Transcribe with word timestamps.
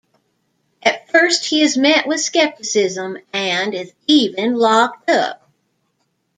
At 0.81 1.11
first 1.11 1.45
he 1.45 1.61
is 1.61 1.77
met 1.77 2.07
with 2.07 2.19
scepticism, 2.21 3.19
and 3.33 3.75
is 3.75 3.93
even 4.07 4.55
locked 4.55 5.07
up. 5.11 5.47